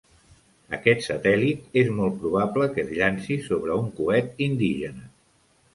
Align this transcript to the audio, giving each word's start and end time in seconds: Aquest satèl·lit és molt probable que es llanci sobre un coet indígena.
Aquest 0.77 1.03
satèl·lit 1.07 1.77
és 1.83 1.91
molt 1.99 2.17
probable 2.23 2.69
que 2.73 2.85
es 2.87 2.91
llanci 3.01 3.41
sobre 3.51 3.79
un 3.85 3.95
coet 4.01 4.45
indígena. 4.51 5.09